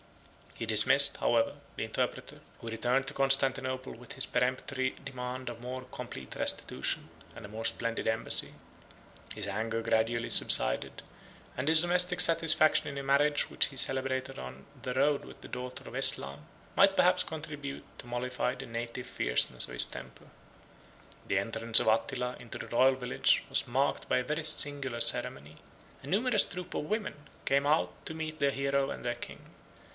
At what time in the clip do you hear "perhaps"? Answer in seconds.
16.95-17.23